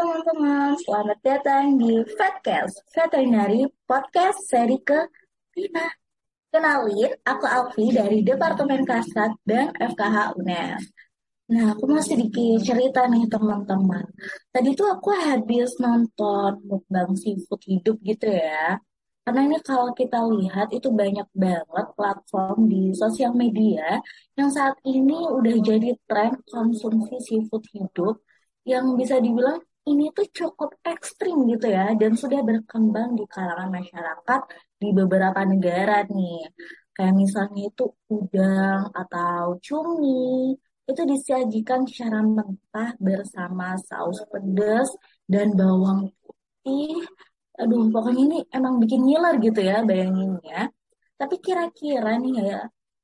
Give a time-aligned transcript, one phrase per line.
[0.00, 5.76] teman-teman, selamat datang di Fatcast, Veterinary Podcast seri ke-5.
[6.48, 10.80] Kenalin, aku Alfi dari Departemen Kasat dan FKH UNER.
[11.52, 14.08] Nah, aku mau sedikit cerita nih teman-teman.
[14.48, 18.80] Tadi tuh aku habis nonton mukbang seafood hidup gitu ya.
[19.20, 24.00] Karena ini kalau kita lihat itu banyak banget platform di sosial media
[24.32, 28.16] yang saat ini udah jadi tren konsumsi seafood hidup
[28.64, 34.40] yang bisa dibilang ini tuh cukup ekstrim gitu ya dan sudah berkembang di kalangan masyarakat
[34.80, 36.36] di beberapa negara nih.
[36.94, 40.52] Kayak misalnya itu udang atau cumi
[40.90, 44.90] itu disajikan secara mentah bersama saus pedas
[45.32, 47.06] dan bawang putih.
[47.60, 50.58] Aduh, pokoknya ini emang bikin ngiler gitu ya bayanginnya.
[51.20, 52.58] Tapi kira-kira nih ya,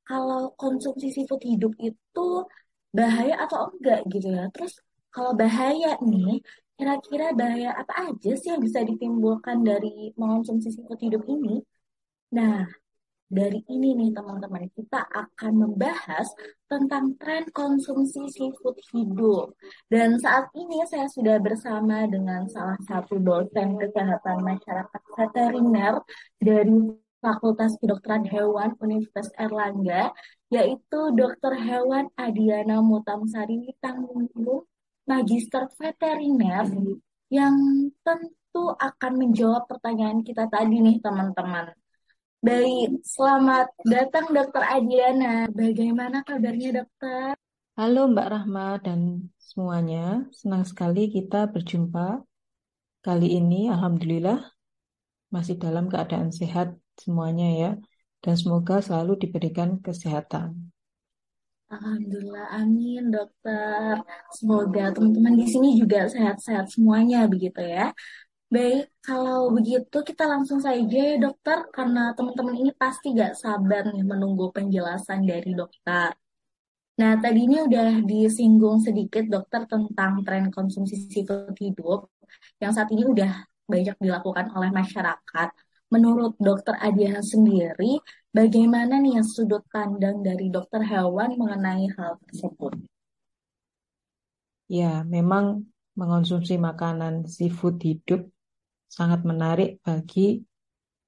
[0.07, 2.27] kalau konsumsi seafood hidup itu
[2.97, 4.43] bahaya atau enggak gitu ya.
[4.53, 4.73] Terus
[5.13, 6.41] kalau bahaya nih,
[6.77, 11.59] kira-kira bahaya apa aja sih yang bisa ditimbulkan dari mengonsumsi seafood hidup ini?
[12.37, 12.69] Nah,
[13.27, 16.31] dari ini nih teman-teman, kita akan membahas
[16.71, 19.51] tentang tren konsumsi seafood hidup.
[19.91, 25.99] Dan saat ini saya sudah bersama dengan salah satu dosen kesehatan masyarakat veteriner
[26.39, 30.15] dari Fakultas Kedokteran Hewan Universitas Erlangga,
[30.47, 31.51] yaitu Dr.
[31.59, 34.31] Hewan Adiana Mutamsari Tanggung
[35.07, 36.67] magister veteriner
[37.31, 37.55] yang
[38.03, 41.71] tentu akan menjawab pertanyaan kita tadi nih teman-teman.
[42.43, 45.47] Baik, selamat datang Dokter Adiana.
[45.47, 47.39] Bagaimana kabarnya dokter?
[47.79, 52.21] Halo Mbak Rahma dan semuanya, senang sekali kita berjumpa.
[52.99, 54.43] Kali ini Alhamdulillah
[55.31, 57.71] masih dalam keadaan sehat semuanya ya,
[58.19, 60.75] dan semoga selalu diberikan kesehatan.
[61.67, 63.93] Alhamdulillah, amin dokter.
[64.37, 67.91] Semoga teman-teman di sini juga sehat-sehat semuanya begitu ya.
[68.55, 74.05] Baik, kalau begitu kita langsung saja ya dokter, karena teman-teman ini pasti gak sabar nih
[74.11, 76.15] menunggu penjelasan dari dokter.
[77.01, 82.09] Nah, tadi ini udah disinggung sedikit dokter tentang tren konsumsi seafood hidup
[82.63, 83.31] yang saat ini udah
[83.67, 85.49] banyak dilakukan oleh masyarakat.
[85.93, 87.99] Menurut dokter Adiana sendiri,
[88.37, 92.77] bagaimana nih sudut pandang dari dokter hewan mengenai hal tersebut?
[94.69, 95.65] Ya, memang
[95.97, 98.29] mengonsumsi makanan seafood hidup
[98.85, 100.45] sangat menarik bagi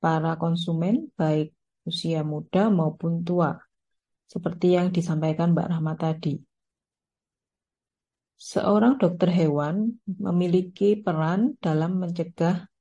[0.01, 1.53] para konsumen, baik
[1.85, 3.53] usia muda maupun tua,
[4.25, 6.35] seperti yang disampaikan Mbak Rahmat tadi.
[8.39, 12.71] Seorang dokter hewan memiliki peran dalam mencegah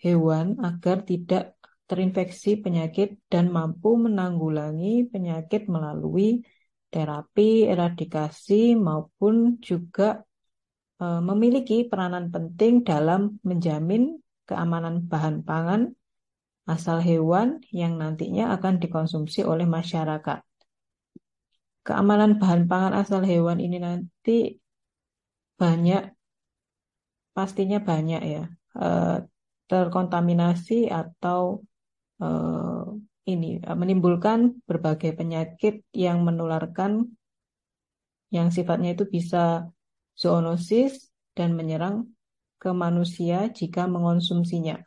[0.00, 1.55] hewan agar tidak
[1.86, 6.42] terinfeksi penyakit dan mampu menanggulangi penyakit melalui
[6.90, 10.22] terapi, eradikasi, maupun juga
[10.98, 15.82] e, memiliki peranan penting dalam menjamin keamanan bahan pangan
[16.66, 20.42] asal hewan yang nantinya akan dikonsumsi oleh masyarakat.
[21.86, 24.58] Keamanan bahan pangan asal hewan ini nanti
[25.54, 26.02] banyak,
[27.30, 28.44] pastinya banyak ya.
[28.74, 28.88] E,
[29.66, 31.62] terkontaminasi atau
[32.22, 32.84] uh,
[33.26, 37.10] ini uh, menimbulkan berbagai penyakit yang menularkan
[38.30, 39.70] yang sifatnya itu bisa
[40.18, 42.10] zoonosis dan menyerang
[42.56, 44.80] ke manusia jika mengonsumsinya.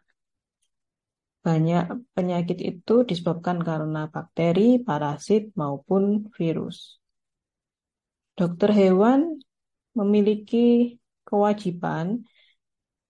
[1.39, 6.99] Banyak penyakit itu disebabkan karena bakteri, parasit, maupun virus.
[8.35, 9.39] Dokter hewan
[9.95, 12.27] memiliki kewajiban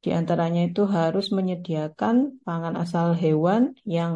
[0.03, 2.15] di antaranya itu harus menyediakan
[2.47, 4.13] pangan asal hewan yang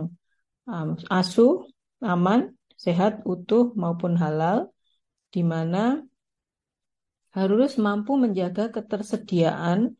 [0.64, 1.68] um, asuh,
[2.00, 4.72] aman, sehat, utuh maupun halal,
[5.34, 6.04] di mana
[7.36, 9.98] harus mampu menjaga ketersediaan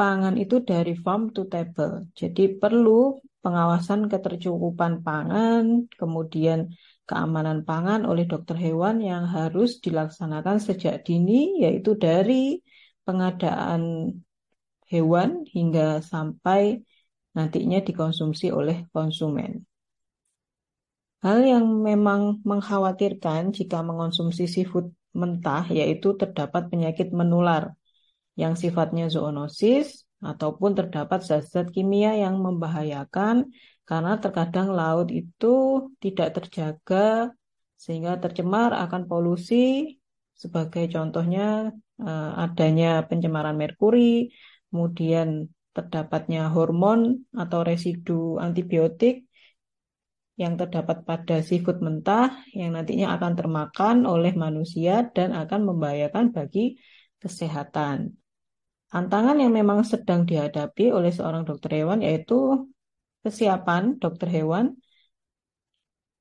[0.00, 2.08] pangan itu dari farm to table.
[2.16, 6.72] Jadi perlu pengawasan ketercukupan pangan, kemudian
[7.04, 12.58] keamanan pangan oleh dokter hewan yang harus dilaksanakan sejak dini, yaitu dari
[13.04, 13.82] pengadaan
[14.92, 16.82] hewan hingga sampai
[17.36, 19.62] nantinya dikonsumsi oleh konsumen.
[21.24, 27.76] Hal yang memang mengkhawatirkan jika mengonsumsi seafood mentah yaitu terdapat penyakit menular
[28.40, 33.52] yang sifatnya zoonosis ataupun terdapat zat-zat kimia yang membahayakan
[33.84, 37.34] karena terkadang laut itu tidak terjaga
[37.76, 39.96] sehingga tercemar akan polusi
[40.32, 44.32] sebagai contohnya eh, adanya pencemaran merkuri,
[44.70, 49.26] kemudian terdapatnya hormon atau residu antibiotik
[50.40, 56.80] yang terdapat pada seafood mentah yang nantinya akan termakan oleh manusia dan akan membahayakan bagi
[57.20, 58.16] kesehatan.
[58.90, 62.66] tantangan yang memang sedang dihadapi oleh seorang dokter hewan yaitu
[63.22, 64.74] kesiapan dokter hewan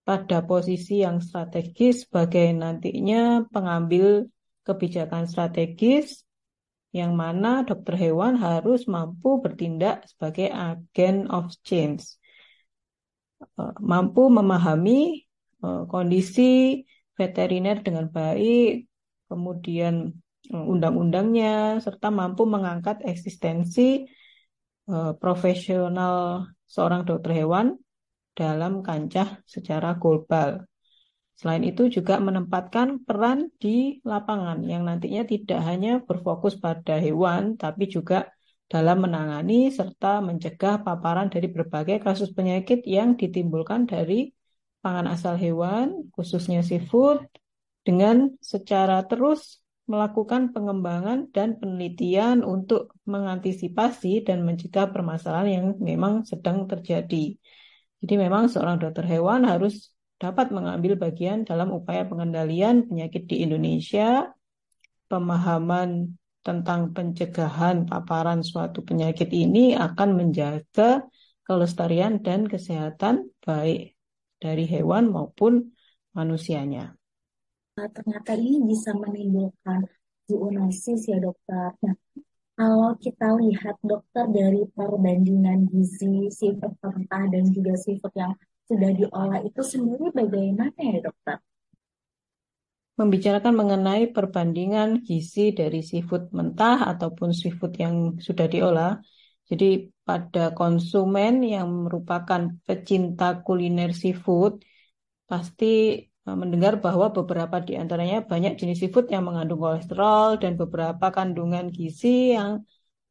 [0.06, 4.30] pada posisi yang strategis sebagai nantinya pengambil
[4.62, 6.28] kebijakan strategis
[6.89, 12.18] yang mana dokter hewan harus mampu bertindak sebagai agen of change.
[13.39, 15.24] Eh, mampu memahami
[15.63, 16.81] eh, kondisi
[17.13, 18.89] veteriner dengan baik,
[19.30, 19.94] kemudian
[20.50, 24.06] eh, undang-undangnya, serta mampu mengangkat eksistensi
[25.21, 27.77] profesional seorang dokter hewan
[28.33, 30.65] dalam kancah secara global.
[31.39, 37.88] Selain itu juga menempatkan peran di lapangan yang nantinya tidak hanya berfokus pada hewan, tapi
[37.88, 38.27] juga
[38.68, 44.36] dalam menangani serta mencegah paparan dari berbagai kasus penyakit yang ditimbulkan dari
[44.83, 47.24] pangan asal hewan, khususnya seafood,
[47.88, 56.68] dengan secara terus melakukan pengembangan dan penelitian untuk mengantisipasi dan mencegah permasalahan yang memang sedang
[56.68, 57.39] terjadi.
[58.03, 64.27] Jadi memang seorang dokter hewan harus dapat mengambil bagian dalam upaya pengendalian penyakit di Indonesia,
[65.07, 71.07] pemahaman tentang pencegahan paparan suatu penyakit ini akan menjaga
[71.48, 73.95] kelestarian dan kesehatan baik
[74.38, 75.71] dari hewan maupun
[76.12, 77.00] manusianya.
[77.80, 79.88] Nah, ternyata ini bisa menimbulkan
[80.27, 81.72] zoonosis ya dokter.
[81.80, 81.95] Nah,
[82.60, 88.36] kalau kita lihat dokter dari perbandingan gizi seafood mentah dan juga seafood yang
[88.69, 91.42] sudah diolah itu sendiri bagaimana ya dokter?
[93.01, 99.01] Membicarakan mengenai perbandingan gizi dari seafood mentah ataupun seafood yang sudah diolah,
[99.50, 104.62] jadi pada konsumen yang merupakan pecinta kuliner seafood,
[105.25, 105.65] pasti
[106.06, 111.65] eh, mendengar bahwa beberapa di antaranya banyak jenis seafood yang mengandung kolesterol dan beberapa kandungan
[111.74, 112.62] gizi yang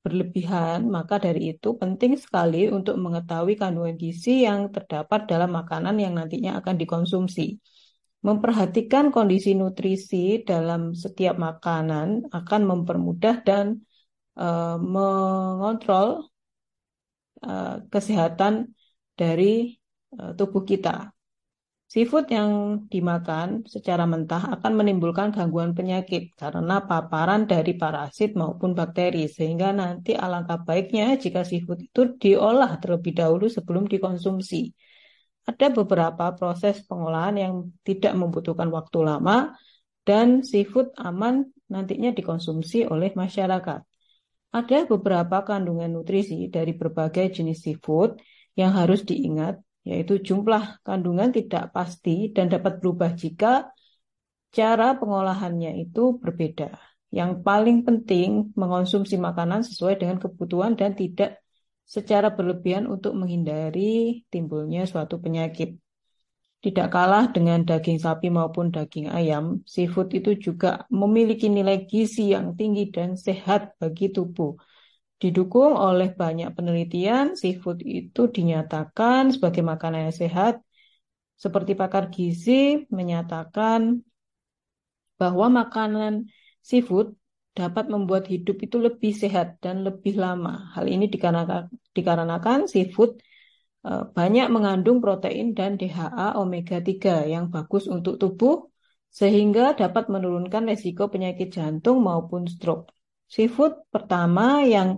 [0.04, 6.14] berlebihan, maka dari itu penting sekali untuk mengetahui kandungan gizi yang terdapat dalam makanan yang
[6.18, 7.58] nantinya akan dikonsumsi.
[8.18, 13.78] Memperhatikan kondisi nutrisi dalam setiap makanan akan mempermudah dan
[14.34, 16.26] uh, mengontrol
[17.46, 18.74] uh, kesehatan
[19.14, 19.78] dari
[20.18, 21.17] uh, tubuh kita.
[21.88, 29.25] Seafood yang dimakan secara mentah akan menimbulkan gangguan penyakit karena paparan dari parasit maupun bakteri,
[29.25, 34.76] sehingga nanti alangkah baiknya jika seafood itu diolah terlebih dahulu sebelum dikonsumsi.
[35.49, 39.56] Ada beberapa proses pengolahan yang tidak membutuhkan waktu lama
[40.05, 43.81] dan seafood aman nantinya dikonsumsi oleh masyarakat.
[44.52, 48.20] Ada beberapa kandungan nutrisi dari berbagai jenis seafood
[48.61, 49.56] yang harus diingat,
[49.88, 53.73] yaitu jumlah kandungan tidak pasti dan dapat berubah jika
[54.56, 56.76] cara pengolahannya itu berbeda.
[57.08, 61.40] Yang paling penting mengonsumsi makanan sesuai dengan kebutuhan dan tidak
[61.88, 65.81] secara berlebihan untuk menghindari timbulnya suatu penyakit.
[66.58, 72.58] Tidak kalah dengan daging sapi maupun daging ayam, seafood itu juga memiliki nilai gizi yang
[72.58, 74.58] tinggi dan sehat bagi tubuh.
[75.18, 80.54] Didukung oleh banyak penelitian, seafood itu dinyatakan sebagai makanan yang sehat.
[81.38, 84.02] Seperti pakar gizi menyatakan
[85.18, 86.30] bahwa makanan
[86.62, 87.18] seafood
[87.58, 90.70] dapat membuat hidup itu lebih sehat dan lebih lama.
[90.74, 93.18] Hal ini dikarenakan, dikarenakan seafood
[93.82, 98.70] eh, banyak mengandung protein dan DHA omega 3 yang bagus untuk tubuh
[99.10, 102.98] sehingga dapat menurunkan resiko penyakit jantung maupun stroke.
[103.28, 104.88] Seafood pertama yang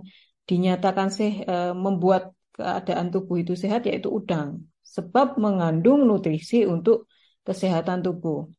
[0.49, 7.07] dinyatakan seh, eh, membuat keadaan tubuh itu sehat yaitu udang sebab mengandung nutrisi untuk
[7.47, 8.51] kesehatan tubuh.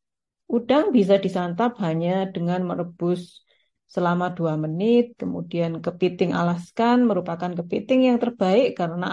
[0.49, 3.45] Udang bisa disantap hanya dengan merebus
[3.85, 5.13] selama dua menit.
[5.21, 9.07] Kemudian kepiting alaskan merupakan kepiting yang terbaik karena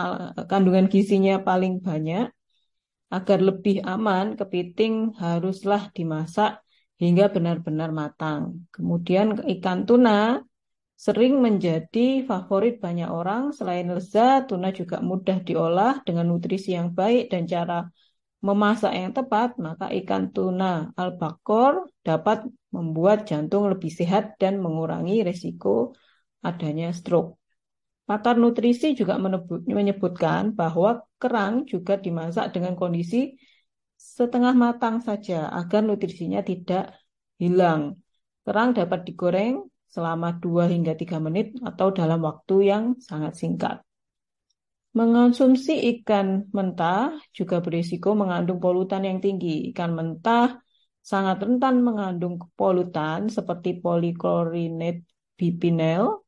[0.49, 2.33] kandungan gizinya paling banyak.
[3.11, 6.63] Agar lebih aman, kepiting haruslah dimasak
[7.03, 8.71] hingga benar-benar matang.
[8.71, 10.39] Kemudian ikan tuna
[11.05, 13.43] sering menjadi favorit banyak orang.
[13.57, 17.89] Selain lezat, tuna juga mudah diolah dengan nutrisi yang baik dan cara
[18.45, 25.97] memasak yang tepat, maka ikan tuna albakor dapat membuat jantung lebih sehat dan mengurangi risiko
[26.45, 27.41] adanya stroke.
[28.09, 29.15] Pakar nutrisi juga
[29.71, 33.39] menyebutkan bahwa kerang juga dimasak dengan kondisi
[33.95, 36.97] setengah matang saja agar nutrisinya tidak
[37.39, 38.03] hilang.
[38.43, 43.77] Kerang dapat digoreng selama 2 hingga 3 menit atau dalam waktu yang sangat singkat.
[44.91, 49.71] Mengonsumsi ikan mentah juga berisiko mengandung polutan yang tinggi.
[49.71, 50.59] Ikan mentah
[50.99, 55.03] sangat rentan mengandung polutan seperti poliklorinat
[55.39, 56.27] bipinel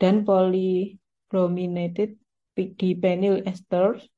[0.00, 2.16] dan polybrominated
[2.56, 4.08] dipenyl esters.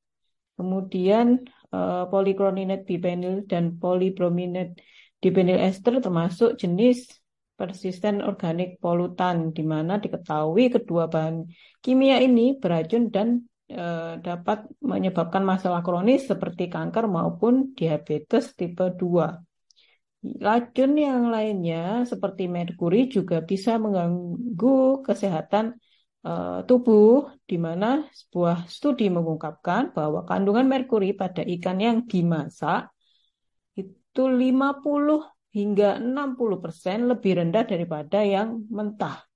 [0.55, 1.43] Kemudian
[1.75, 4.79] uh, polychlorinated bipenyl dan polybrominated
[5.21, 7.20] dipenyl ester termasuk jenis
[7.61, 11.45] persisten organik polutan di mana diketahui kedua bahan
[11.77, 20.41] kimia ini beracun dan e, dapat menyebabkan masalah kronis seperti kanker maupun diabetes tipe 2.
[20.41, 25.77] Racun yang lainnya seperti merkuri juga bisa mengganggu kesehatan
[26.25, 26.33] e,
[26.65, 32.89] tubuh di mana sebuah studi mengungkapkan bahwa kandungan merkuri pada ikan yang dimasak
[33.77, 39.27] itu 50 hingga 60% lebih rendah daripada yang mentah.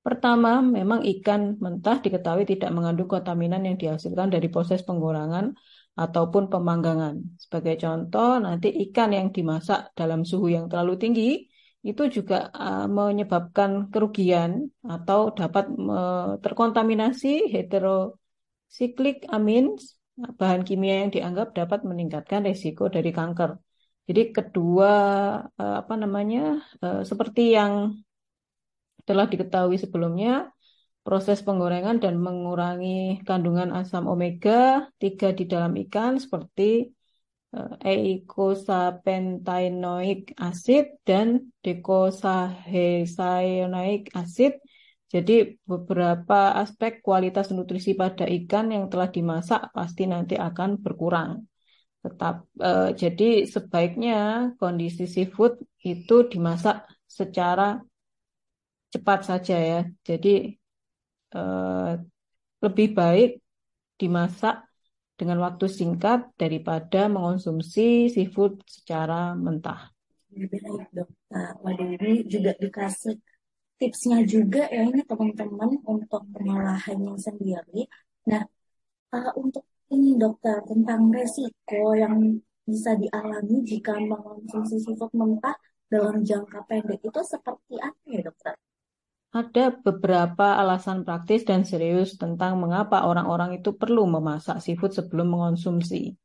[0.00, 5.52] Pertama, memang ikan mentah diketahui tidak mengandung kontaminan yang dihasilkan dari proses penggorengan
[5.92, 7.36] ataupun pemanggangan.
[7.36, 11.30] Sebagai contoh, nanti ikan yang dimasak dalam suhu yang terlalu tinggi
[11.80, 21.56] itu juga uh, menyebabkan kerugian atau dapat uh, terkontaminasi heterosiklik amins, bahan kimia yang dianggap
[21.56, 23.69] dapat meningkatkan risiko dari kanker.
[24.10, 24.90] Jadi kedua
[25.54, 28.02] uh, apa namanya uh, seperti yang
[29.06, 30.50] telah diketahui sebelumnya,
[31.06, 36.90] proses penggorengan dan mengurangi kandungan asam omega 3 di dalam ikan seperti
[37.54, 44.58] uh, eicosapentaenoic acid dan docosahexaenoic acid.
[45.06, 51.46] Jadi beberapa aspek kualitas nutrisi pada ikan yang telah dimasak pasti nanti akan berkurang.
[52.00, 54.18] Tetap uh, jadi sebaiknya
[54.56, 57.80] kondisi seafood itu dimasak secara
[58.88, 59.80] cepat saja ya.
[60.00, 60.56] Jadi
[61.36, 62.00] uh,
[62.64, 63.30] lebih baik
[64.00, 64.64] dimasak
[65.20, 69.92] dengan waktu singkat daripada mengonsumsi seafood secara mentah.
[70.32, 70.56] Baik
[70.96, 71.04] dokter,
[71.60, 73.20] waduh ini juga dikasih
[73.76, 77.88] tipsnya juga ya ini teman-teman untuk pengolahannya sendiri.
[78.28, 78.44] Nah,
[79.12, 85.58] uh, untuk ini dokter tentang resiko yang bisa dialami jika mengonsumsi seafood mentah
[85.90, 88.54] dalam jangka pendek itu seperti apa ya dokter?
[89.30, 96.18] Ada beberapa alasan praktis dan serius tentang mengapa orang-orang itu perlu memasak seafood sebelum mengonsumsi.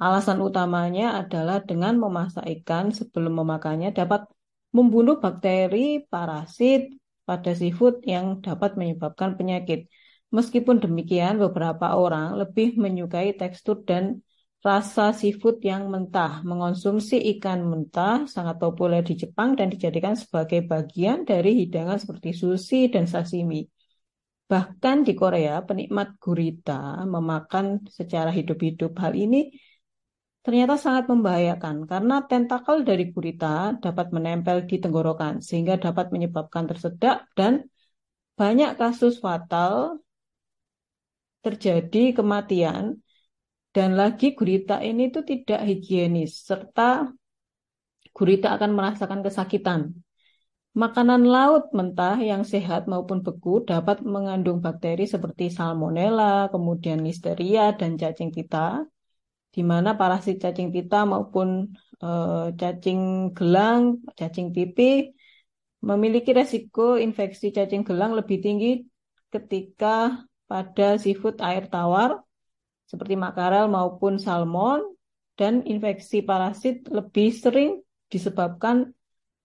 [0.00, 4.24] Alasan utamanya adalah dengan memasak ikan sebelum memakannya dapat
[4.72, 6.94] membunuh bakteri, parasit
[7.28, 9.90] pada seafood yang dapat menyebabkan penyakit.
[10.28, 14.20] Meskipun demikian, beberapa orang lebih menyukai tekstur dan
[14.60, 16.44] rasa seafood yang mentah.
[16.44, 22.92] Mengonsumsi ikan mentah sangat populer di Jepang dan dijadikan sebagai bagian dari hidangan seperti sushi
[22.92, 23.64] dan sashimi.
[24.48, 28.96] Bahkan di Korea, penikmat gurita memakan secara hidup-hidup.
[28.96, 29.52] Hal ini
[30.40, 37.28] ternyata sangat membahayakan karena tentakel dari gurita dapat menempel di tenggorokan sehingga dapat menyebabkan tersedak
[37.36, 37.68] dan
[38.40, 40.00] banyak kasus fatal
[41.44, 42.98] terjadi kematian
[43.74, 47.12] dan lagi gurita ini tuh tidak higienis serta
[48.16, 49.80] gurita akan merasakan kesakitan.
[50.78, 57.98] Makanan laut mentah yang sehat maupun beku dapat mengandung bakteri seperti salmonella, kemudian listeria dan
[57.98, 58.86] cacing pita,
[59.50, 61.66] di mana parasit cacing pita maupun
[61.98, 62.10] e,
[62.54, 63.82] cacing gelang,
[64.14, 65.14] cacing pipih
[65.82, 68.86] memiliki resiko infeksi cacing gelang lebih tinggi
[69.34, 72.24] ketika pada seafood air tawar
[72.88, 74.80] seperti makarel maupun salmon
[75.38, 78.96] dan infeksi parasit lebih sering disebabkan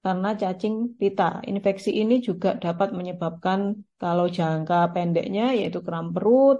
[0.03, 1.43] karena cacing pita.
[1.47, 6.59] Infeksi ini juga dapat menyebabkan kalau jangka pendeknya yaitu kram perut,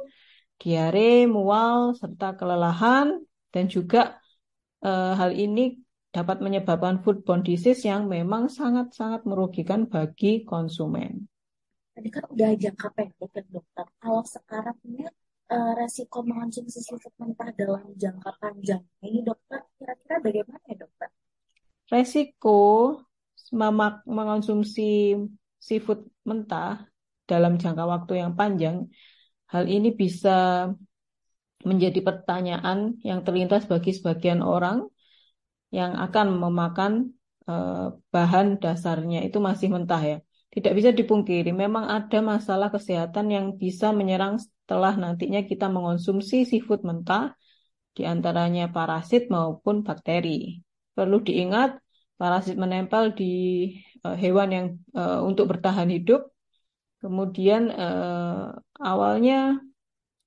[0.60, 3.20] diare, mual, serta kelelahan
[3.52, 4.20] dan juga
[4.84, 5.80] eh, hal ini
[6.14, 11.26] dapat menyebabkan foodborne disease yang memang sangat-sangat merugikan bagi konsumen.
[11.94, 13.86] Tadi kan udah jangka pendek kan dokter.
[14.02, 15.06] Kalau sekarang ini
[15.54, 21.10] uh, resiko mengonsumsi seafood mentah dalam jangka panjang ini dokter kira-kira bagaimana ya dokter?
[21.94, 22.60] Resiko
[23.54, 25.14] memak mengonsumsi
[25.62, 26.90] seafood mentah
[27.30, 28.90] dalam jangka waktu yang panjang,
[29.54, 30.68] hal ini bisa
[31.64, 34.84] menjadi pertanyaan yang terlintas bagi sebagian orang
[35.72, 37.16] yang akan memakan
[37.48, 40.18] uh, bahan dasarnya itu masih mentah ya.
[40.54, 46.86] Tidak bisa dipungkiri, memang ada masalah kesehatan yang bisa menyerang setelah nantinya kita mengonsumsi seafood
[46.86, 47.34] mentah,
[47.98, 50.62] di antaranya parasit maupun bakteri.
[50.94, 51.82] Perlu diingat,
[52.22, 53.34] parasit menempel di
[54.06, 56.30] uh, hewan yang uh, untuk bertahan hidup.
[57.02, 59.58] Kemudian uh, awalnya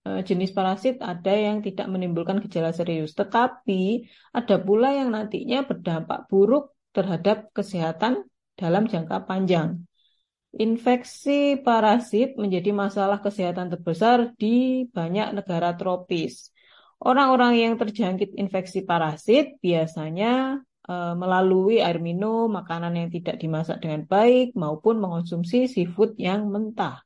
[0.07, 6.79] jenis parasit ada yang tidak menimbulkan gejala serius, tetapi ada pula yang nantinya berdampak buruk
[6.95, 8.23] terhadap kesehatan
[8.55, 9.83] dalam jangka panjang.
[10.57, 16.49] Infeksi parasit menjadi masalah kesehatan terbesar di banyak negara tropis.
[16.97, 24.09] Orang-orang yang terjangkit infeksi parasit biasanya e, melalui air minum, makanan yang tidak dimasak dengan
[24.09, 27.05] baik, maupun mengonsumsi seafood yang mentah.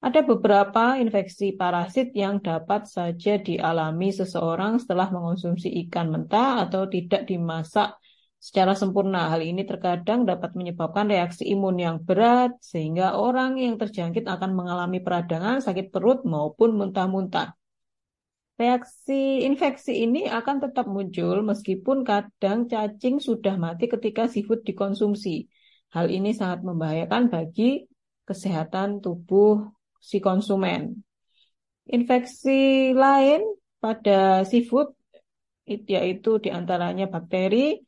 [0.00, 7.28] Ada beberapa infeksi parasit yang dapat saja dialami seseorang setelah mengonsumsi ikan mentah atau tidak
[7.28, 7.92] dimasak
[8.40, 9.28] secara sempurna.
[9.28, 14.98] Hal ini terkadang dapat menyebabkan reaksi imun yang berat, sehingga orang yang terjangkit akan mengalami
[15.04, 17.52] peradangan, sakit perut, maupun muntah-muntah.
[18.56, 25.48] Reaksi infeksi ini akan tetap muncul meskipun kadang cacing sudah mati ketika seafood dikonsumsi.
[25.96, 27.88] Hal ini sangat membahayakan bagi
[28.28, 29.64] kesehatan tubuh
[29.96, 31.00] si konsumen.
[31.88, 33.48] Infeksi lain
[33.80, 34.92] pada seafood
[35.64, 37.80] yaitu di antaranya bakteri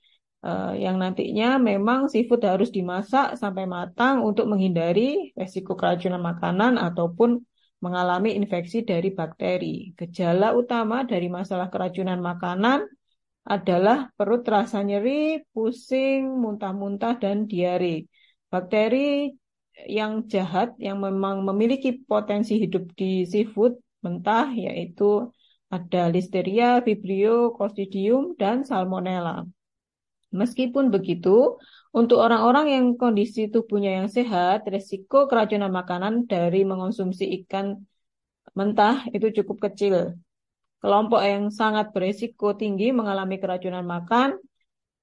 [0.42, 7.42] uh, yang nantinya memang seafood harus dimasak sampai matang untuk menghindari resiko keracunan makanan ataupun
[7.82, 9.90] mengalami infeksi dari bakteri.
[9.99, 12.87] Gejala utama dari masalah keracunan makanan
[13.42, 18.06] adalah perut terasa nyeri, pusing, muntah-muntah, dan diare.
[18.46, 19.34] Bakteri
[19.90, 25.26] yang jahat yang memang memiliki potensi hidup di seafood mentah yaitu
[25.72, 29.49] ada Listeria, Vibrio, Clostridium, dan Salmonella.
[30.32, 31.60] Meskipun begitu,
[31.92, 37.76] untuk orang-orang yang kondisi tubuhnya yang sehat, risiko keracunan makanan dari mengonsumsi ikan
[38.56, 40.16] mentah itu cukup kecil.
[40.80, 44.40] Kelompok yang sangat beresiko tinggi mengalami keracunan makan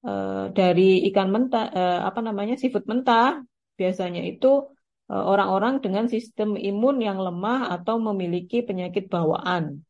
[0.01, 0.13] e,
[0.51, 3.39] dari ikan mentah, e, apa namanya seafood mentah,
[3.79, 4.67] biasanya itu
[5.07, 9.86] eh, orang-orang e, dengan sistem imun yang lemah atau memiliki penyakit bawaan.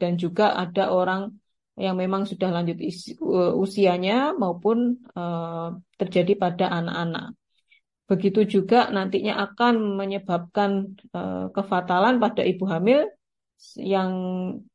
[0.00, 1.34] Dan juga ada orang
[1.78, 2.78] yang memang sudah lanjut
[3.54, 7.38] usianya maupun uh, terjadi pada anak-anak.
[8.08, 13.06] Begitu juga nantinya akan menyebabkan uh, kefatalan pada ibu hamil
[13.74, 14.12] yang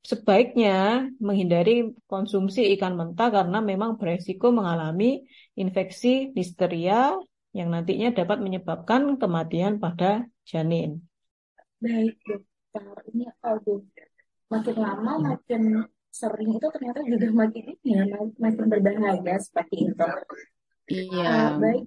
[0.03, 5.23] sebaiknya menghindari konsumsi ikan mentah karena memang beresiko mengalami
[5.55, 7.15] infeksi listeria
[7.55, 10.99] yang nantinya dapat menyebabkan kematian pada janin.
[11.79, 12.15] Baik
[12.73, 13.25] dokter, ini
[14.49, 15.61] makin lama makin
[16.13, 18.05] sering itu ternyata juga makin ini ya
[18.37, 20.09] makin berbahaya seperti itu.
[20.93, 21.25] Iya.
[21.25, 21.83] Uh, baik.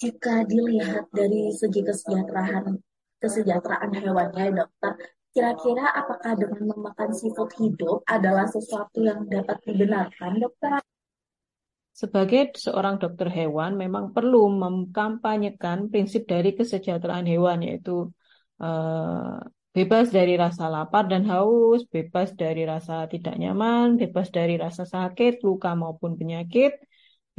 [0.00, 2.76] Jika dilihat dari segi kesejahteraan
[3.20, 4.92] kesejahteraan hewannya, dokter,
[5.32, 10.80] kira-kira apakah dengan memakan seafood hidup adalah sesuatu yang dapat dibenarkan, dokter?
[11.92, 18.08] Sebagai seorang dokter hewan, memang perlu mengkampanyekan prinsip dari kesejahteraan hewan, yaitu
[18.56, 19.36] uh,
[19.70, 25.42] bebas dari rasa lapar dan haus, bebas dari rasa tidak nyaman, bebas dari rasa sakit,
[25.46, 26.74] luka maupun penyakit,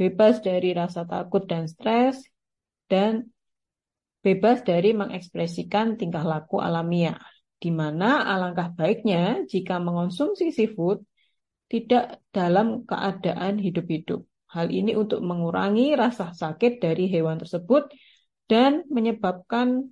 [0.00, 2.24] bebas dari rasa takut dan stres,
[2.88, 3.28] dan
[4.24, 7.20] bebas dari mengekspresikan tingkah laku alamiah,
[7.60, 11.04] di mana alangkah baiknya jika mengonsumsi seafood
[11.68, 14.24] tidak dalam keadaan hidup-hidup.
[14.52, 17.88] Hal ini untuk mengurangi rasa sakit dari hewan tersebut
[18.48, 19.91] dan menyebabkan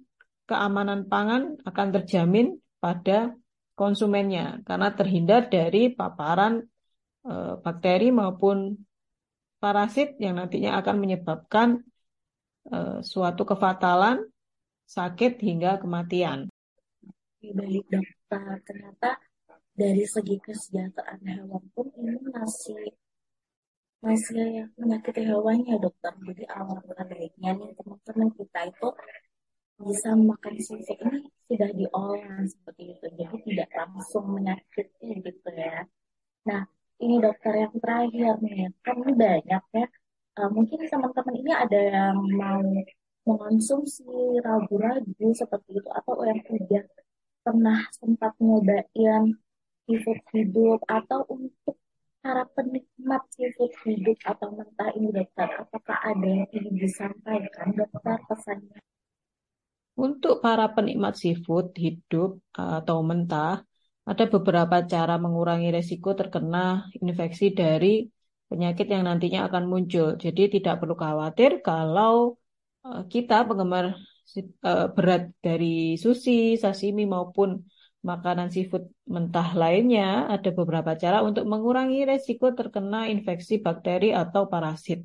[0.50, 3.38] keamanan pangan akan terjamin pada
[3.78, 6.66] konsumennya karena terhindar dari paparan
[7.22, 8.74] e, bakteri maupun
[9.62, 11.68] parasit yang nantinya akan menyebabkan
[12.66, 14.26] e, suatu kefatalan,
[14.90, 16.50] sakit hingga kematian.
[17.40, 19.16] Baik dokter, ternyata
[19.72, 22.92] dari segi kesejahteraan hewan pun ini masih
[24.04, 26.12] masih menyakiti hewannya dokter.
[26.20, 28.88] Jadi awal baiknya nih teman-teman kita itu
[29.81, 35.88] bisa makan sisik ini sudah diolah seperti itu jadi tidak langsung menyakiti gitu ya.
[36.45, 36.62] Nah
[37.01, 39.87] ini dokter yang terakhir nih kan ini banyak ya.
[40.38, 42.62] Uh, mungkin teman-teman ini ada yang mau
[43.27, 44.07] mengonsumsi
[44.45, 46.85] ragu-ragu seperti itu atau yang sudah
[47.40, 49.37] pernah sempat nyobain
[49.88, 51.77] seafood hidup atau untuk
[52.21, 57.73] para penikmat seafood hidup atau mentah ini dokter apakah ada yang ingin disampaikan?
[57.75, 58.81] Dokter pesannya
[60.06, 62.30] untuk para penikmat seafood hidup
[62.78, 63.52] atau mentah,
[64.10, 68.08] ada beberapa cara mengurangi resiko terkena infeksi dari
[68.50, 70.06] penyakit yang nantinya akan muncul.
[70.24, 72.14] Jadi tidak perlu khawatir kalau
[72.86, 73.84] eh, kita penggemar
[74.40, 77.50] eh, berat dari sushi, sashimi maupun
[78.10, 78.84] makanan seafood
[79.14, 85.04] mentah lainnya, ada beberapa cara untuk mengurangi resiko terkena infeksi bakteri atau parasit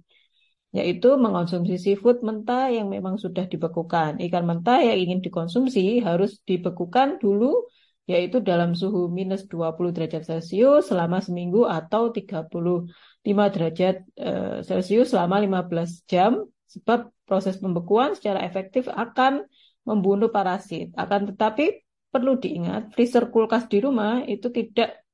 [0.78, 4.20] yaitu mengonsumsi seafood mentah yang memang sudah dibekukan.
[4.20, 7.66] Ikan mentah yang ingin dikonsumsi harus dibekukan dulu
[8.06, 12.86] yaitu dalam suhu minus 20 derajat Celcius selama seminggu atau 35
[13.26, 19.48] derajat eh, Celcius selama 15 jam Sebab proses pembekuan secara efektif akan
[19.88, 20.92] membunuh parasit.
[21.00, 25.08] Akan tetapi perlu diingat, freezer kulkas di rumah itu tidak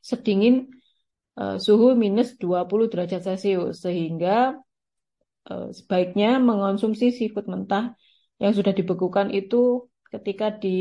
[0.00, 0.72] sedingin
[1.36, 3.84] uh, suhu minus 20 derajat Celcius.
[3.84, 4.56] Sehingga
[5.48, 7.96] sebaiknya mengonsumsi seafood mentah
[8.42, 10.78] yang sudah dibekukan itu ketika di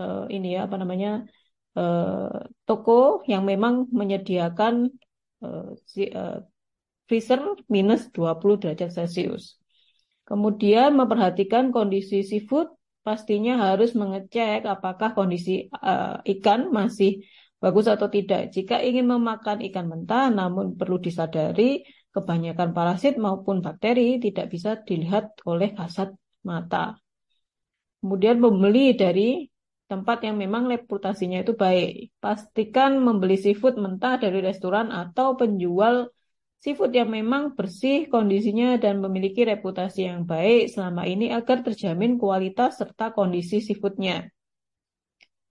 [0.00, 1.28] uh, ini ya apa namanya
[1.76, 4.92] uh, toko yang memang menyediakan
[7.08, 7.40] freezer
[7.72, 9.56] minus 20 derajat Celcius.
[10.28, 12.70] Kemudian memperhatikan kondisi seafood,
[13.02, 17.24] pastinya harus mengecek apakah kondisi uh, ikan masih
[17.58, 18.54] bagus atau tidak.
[18.54, 25.38] Jika ingin memakan ikan mentah, namun perlu disadari kebanyakan parasit maupun bakteri tidak bisa dilihat
[25.46, 26.10] oleh kasat
[26.42, 26.98] mata.
[28.00, 29.46] Kemudian membeli dari
[29.90, 32.14] tempat yang memang reputasinya itu baik.
[32.22, 36.08] Pastikan membeli seafood mentah dari restoran atau penjual
[36.62, 42.78] seafood yang memang bersih kondisinya dan memiliki reputasi yang baik selama ini agar terjamin kualitas
[42.78, 44.30] serta kondisi seafoodnya.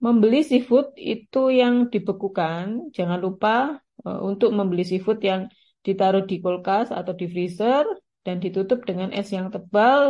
[0.00, 5.52] Membeli seafood itu yang dibekukan, jangan lupa uh, untuk membeli seafood yang
[5.86, 7.84] ditaruh di kulkas atau di freezer
[8.24, 10.02] dan ditutup dengan es yang tebal.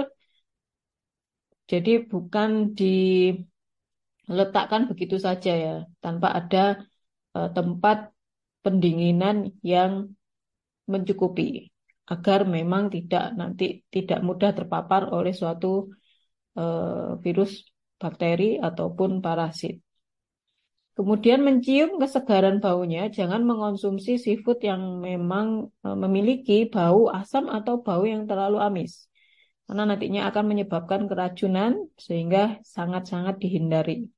[1.70, 6.82] Jadi bukan diletakkan begitu saja ya, tanpa ada
[7.38, 8.10] uh, tempat
[8.64, 10.10] pendinginan yang
[10.90, 11.70] mencukupi
[12.10, 15.94] agar memang tidak nanti tidak mudah terpapar oleh suatu
[16.58, 19.78] uh, virus bakteri ataupun parasit.
[21.00, 28.04] Kemudian mencium kesegaran baunya, jangan mengonsumsi seafood yang memang uh, memiliki bau asam atau bau
[28.04, 29.08] yang terlalu amis.
[29.64, 34.12] Karena nantinya akan menyebabkan keracunan sehingga sangat-sangat dihindari.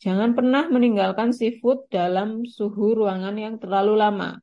[0.00, 4.40] Jangan pernah meninggalkan seafood dalam suhu ruangan yang terlalu lama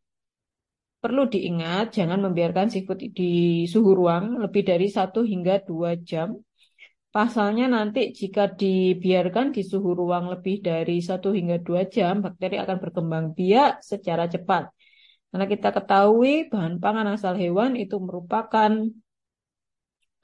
[1.01, 6.37] Perlu diingat, jangan membiarkan seafood di suhu ruang lebih dari 1 hingga 2 jam.
[7.12, 12.78] Pasalnya nanti jika dibiarkan di suhu ruang lebih dari 1 hingga 2 jam, bakteri akan
[12.80, 14.71] berkembang biak secara cepat.
[15.28, 18.71] Karena kita ketahui bahan pangan asal hewan itu merupakan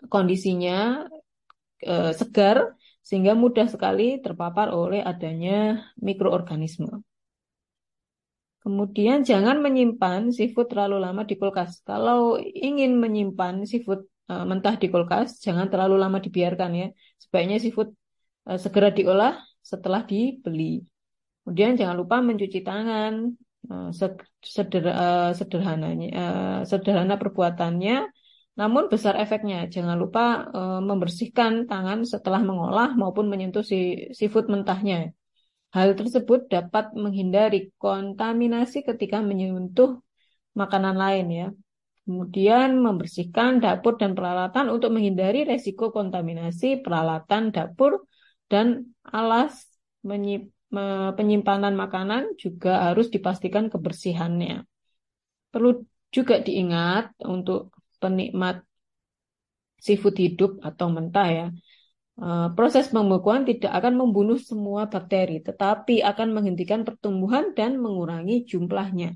[0.08, 1.08] kondisinya
[1.84, 2.58] eh, segar
[3.04, 7.04] sehingga mudah sekali terpapar oleh adanya mikroorganisme.
[8.64, 11.84] Kemudian jangan menyimpan seafood terlalu lama di kulkas.
[11.88, 16.88] Kalau ingin menyimpan seafood uh, mentah di kulkas, jangan terlalu lama dibiarkan ya.
[17.20, 17.90] Sebaiknya seafood
[18.48, 20.84] uh, segera diolah setelah dibeli.
[21.44, 23.34] Kemudian jangan lupa mencuci tangan.
[23.68, 23.92] Uh,
[24.48, 24.86] seder,
[25.36, 26.08] sederhananya,
[26.64, 28.08] sederhana perbuatannya,
[28.56, 29.68] namun besar efeknya.
[29.68, 30.48] Jangan lupa
[30.80, 35.12] membersihkan tangan setelah mengolah maupun menyentuh si seafood mentahnya.
[35.76, 40.00] Hal tersebut dapat menghindari kontaminasi ketika menyentuh
[40.56, 41.48] makanan lain ya.
[42.08, 48.08] Kemudian membersihkan dapur dan peralatan untuk menghindari resiko kontaminasi peralatan dapur
[48.48, 49.68] dan alas
[51.20, 54.64] penyimpanan makanan juga harus dipastikan kebersihannya.
[55.52, 58.64] Perlu juga diingat untuk penikmat
[59.84, 61.48] seafood hidup atau mentah ya,
[62.18, 69.14] Eh, proses pembekuan tidak akan membunuh semua bakteri, tetapi akan menghentikan pertumbuhan dan mengurangi jumlahnya.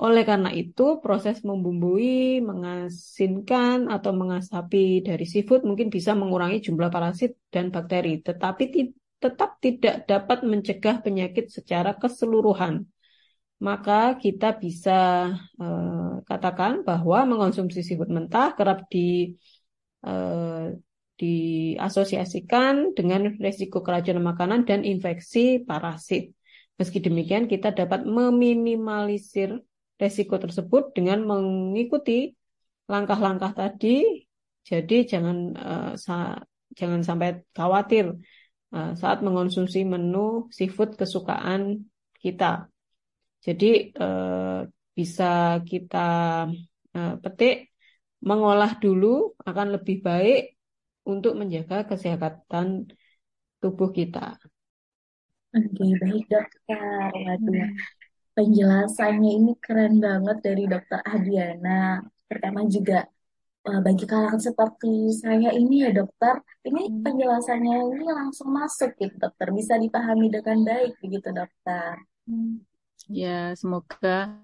[0.00, 7.36] Oleh karena itu, proses membumbui, mengasinkan, atau mengasapi dari seafood mungkin bisa mengurangi jumlah parasit
[7.52, 8.64] dan bakteri, tetapi
[9.20, 12.88] tetap tidak dapat mencegah penyakit secara keseluruhan.
[13.60, 15.28] Maka kita bisa
[15.60, 19.36] uh, katakan bahwa mengonsumsi seafood mentah kerap di
[20.08, 20.72] uh,
[21.20, 26.32] diasosiasikan dengan resiko keracunan makanan dan infeksi parasit.
[26.80, 29.60] Meski demikian, kita dapat meminimalisir
[30.00, 32.32] resiko tersebut dengan mengikuti
[32.88, 34.24] langkah-langkah tadi.
[34.64, 36.40] Jadi jangan uh, sa
[36.78, 38.16] jangan sampai khawatir
[38.72, 41.84] uh, saat mengonsumsi menu seafood kesukaan
[42.20, 42.72] kita.
[43.44, 44.64] Jadi uh,
[44.96, 46.08] bisa kita
[46.96, 47.72] uh, petik
[48.20, 50.60] mengolah dulu akan lebih baik
[51.08, 52.92] untuk menjaga kesehatan
[53.60, 54.36] tubuh kita.
[55.50, 57.10] Oke, baik dokter.
[57.10, 57.68] Waduh,
[58.40, 62.00] penjelasannya ini keren banget dari dokter Adiana.
[62.24, 63.04] Pertama juga
[63.68, 67.04] eh, bagi kalangan seperti saya ini ya dokter, ini hmm.
[67.04, 72.00] penjelasannya ini langsung masuk gitu dokter, bisa dipahami dengan baik begitu dokter.
[72.24, 72.64] Hmm.
[73.12, 74.40] Ya, semoga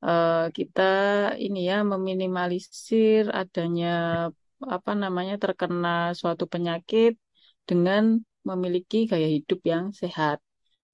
[0.00, 0.92] uh, kita
[1.36, 4.30] ini ya meminimalisir adanya
[4.64, 7.20] apa namanya terkena suatu penyakit
[7.68, 10.40] dengan memiliki gaya hidup yang sehat.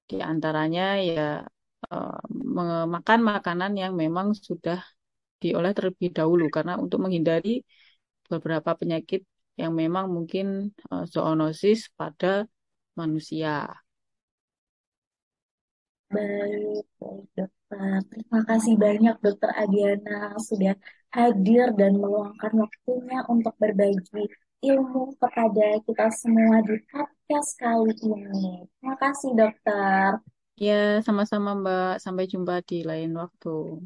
[0.08, 1.46] Di antaranya ya
[1.90, 2.86] uh,
[3.26, 4.78] makanan yang memang sudah
[5.42, 7.66] diolah terlebih dahulu karena untuk menghindari
[8.30, 9.26] beberapa penyakit
[9.58, 12.46] yang memang mungkin uh, zoonosis pada
[12.94, 13.68] manusia.
[16.12, 17.98] Baik, baik dokter.
[18.12, 20.76] Terima kasih banyak dokter Adiana sudah
[21.12, 24.28] hadir dan meluangkan waktunya untuk berbagi
[24.62, 28.68] ilmu kepada kita semua di podcast kali ini.
[28.76, 30.31] Terima kasih dokter.
[30.62, 31.98] Ya, sama-sama Mbak.
[31.98, 33.82] Sampai jumpa di lain waktu.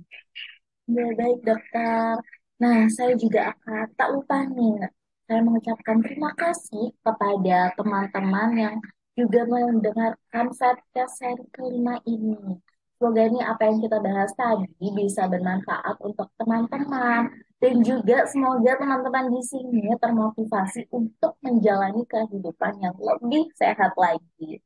[0.92, 2.20] Ya, baik dokter.
[2.60, 4.84] Nah, saya juga akan tak lupa nih,
[5.24, 8.76] saya mengucapkan terima kasih kepada teman-teman yang
[9.16, 12.60] juga mendengarkan podcast seri kelima ini.
[12.96, 17.28] Semoga ini apa yang kita bahas tadi bisa bermanfaat untuk teman-teman
[17.60, 24.60] dan juga semoga teman-teman di sini termotivasi untuk menjalani kehidupan yang lebih sehat lagi.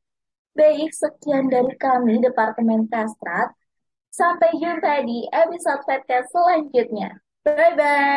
[0.51, 3.55] Baik, sekian dari kami Departemen Kastrat.
[4.11, 7.23] Sampai jumpa di episode podcast selanjutnya.
[7.47, 8.11] Bye-bye.